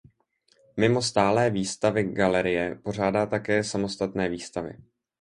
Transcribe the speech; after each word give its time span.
Mimo 0.77 1.01
stálé 1.01 1.49
výstavy 1.49 2.03
galerie 2.13 2.75
pořádá 2.83 3.25
také 3.25 3.63
samostatné 3.63 4.29
výstavy. 4.29 4.77